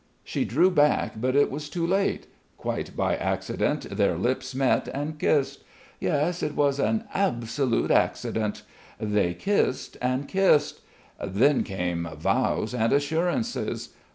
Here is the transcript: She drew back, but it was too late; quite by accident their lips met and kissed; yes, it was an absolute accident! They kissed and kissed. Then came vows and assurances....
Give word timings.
She 0.23 0.45
drew 0.45 0.71
back, 0.71 1.21
but 1.21 1.35
it 1.35 1.51
was 1.51 1.69
too 1.69 1.85
late; 1.85 2.25
quite 2.57 2.95
by 2.97 3.15
accident 3.17 3.81
their 3.95 4.17
lips 4.17 4.55
met 4.55 4.87
and 4.87 5.19
kissed; 5.19 5.63
yes, 5.99 6.41
it 6.41 6.55
was 6.55 6.79
an 6.79 7.03
absolute 7.13 7.91
accident! 7.91 8.63
They 8.99 9.35
kissed 9.35 9.97
and 10.01 10.27
kissed. 10.27 10.79
Then 11.23 11.61
came 11.63 12.07
vows 12.17 12.73
and 12.73 12.91
assurances.... 12.91 13.89